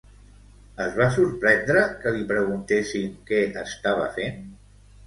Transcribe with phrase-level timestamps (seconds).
[0.85, 4.47] Es va sorprendre que li preguntessin què estava fent?